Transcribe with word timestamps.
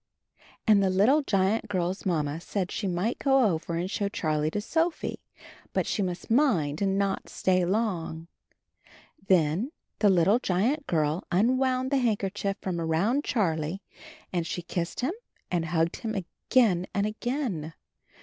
Ajid 0.67 0.81
the 0.81 0.89
little 0.89 1.21
giant 1.21 1.67
girl's 1.67 2.07
mamma 2.07 2.41
said 2.41 2.71
she 2.71 2.87
might 2.87 3.19
go 3.19 3.43
over 3.45 3.75
and 3.75 3.91
show 3.91 4.09
Charlie 4.09 4.49
to 4.49 4.59
Sophie, 4.59 5.19
but 5.73 5.85
she 5.85 6.01
must 6.01 6.31
mind 6.31 6.81
and 6.81 6.97
not 6.97 7.29
stay 7.29 7.63
long. 7.65 8.27
Then 9.27 9.71
the 9.99 10.09
little 10.09 10.39
giant 10.39 10.87
girl 10.87 11.23
unwound 11.31 11.91
the 11.91 11.97
handkerchief 11.99 12.57
from 12.61 12.81
around 12.81 13.23
Charlie 13.23 13.83
and 14.33 14.47
she 14.47 14.63
kissed 14.63 15.01
him 15.01 15.13
and 15.51 15.65
hugged 15.65 15.97
him 15.97 16.15
again 16.15 16.87
and 16.95 17.05
again. 17.05 17.73